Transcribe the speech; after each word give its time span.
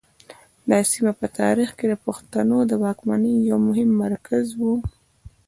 دا 0.69 0.77
سیمه 0.91 1.11
په 1.19 1.27
تاریخ 1.39 1.69
کې 1.77 1.85
د 1.89 1.93
پښتنو 2.05 2.57
د 2.65 2.71
واکمنۍ 2.83 3.33
یو 3.49 3.57
مهم 3.67 3.89
مرکز 4.03 4.45
و 4.59 4.61